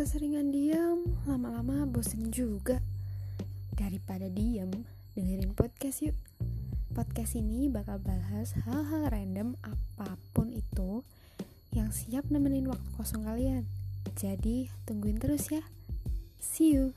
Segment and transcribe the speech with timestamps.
[0.00, 2.80] Keseringan diam, lama-lama bosen juga.
[3.76, 4.72] Daripada diam,
[5.12, 6.16] dengerin podcast yuk.
[6.96, 11.04] Podcast ini bakal bahas hal-hal random apa pun itu
[11.76, 13.68] yang siap nemenin waktu kosong kalian.
[14.16, 15.60] Jadi, tungguin terus ya.
[16.40, 16.96] See you.